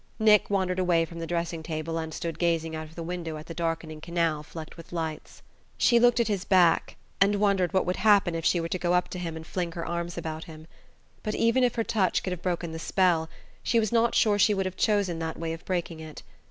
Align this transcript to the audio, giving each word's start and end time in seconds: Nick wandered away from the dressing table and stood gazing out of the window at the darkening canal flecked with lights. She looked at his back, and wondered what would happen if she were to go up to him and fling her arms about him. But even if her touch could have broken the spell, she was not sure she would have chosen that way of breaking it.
Nick 0.17 0.49
wandered 0.49 0.79
away 0.79 1.05
from 1.05 1.19
the 1.19 1.27
dressing 1.27 1.61
table 1.61 1.99
and 1.99 2.11
stood 2.11 2.39
gazing 2.39 2.75
out 2.75 2.87
of 2.87 2.95
the 2.95 3.03
window 3.03 3.37
at 3.37 3.45
the 3.45 3.53
darkening 3.53 4.01
canal 4.01 4.41
flecked 4.41 4.75
with 4.75 4.91
lights. 4.91 5.43
She 5.77 5.99
looked 5.99 6.19
at 6.19 6.27
his 6.27 6.43
back, 6.43 6.95
and 7.21 7.35
wondered 7.35 7.71
what 7.71 7.85
would 7.85 7.97
happen 7.97 8.33
if 8.33 8.43
she 8.43 8.59
were 8.59 8.67
to 8.67 8.79
go 8.79 8.95
up 8.95 9.09
to 9.09 9.19
him 9.19 9.35
and 9.35 9.45
fling 9.45 9.73
her 9.73 9.85
arms 9.85 10.17
about 10.17 10.45
him. 10.45 10.65
But 11.21 11.35
even 11.35 11.63
if 11.63 11.75
her 11.75 11.83
touch 11.83 12.23
could 12.23 12.31
have 12.33 12.41
broken 12.41 12.71
the 12.71 12.79
spell, 12.79 13.29
she 13.61 13.79
was 13.79 13.91
not 13.91 14.15
sure 14.15 14.39
she 14.39 14.55
would 14.55 14.65
have 14.65 14.75
chosen 14.75 15.19
that 15.19 15.37
way 15.37 15.53
of 15.53 15.65
breaking 15.65 15.99
it. 15.99 16.23